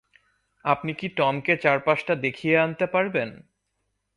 আপনি 0.65 0.91
কি 0.93 1.07
টমকে 1.09 1.53
চারপাশটা 1.57 2.13
দেখিয়ে 2.15 2.55
আনতে 2.57 2.85
পারবেন? 2.85 3.29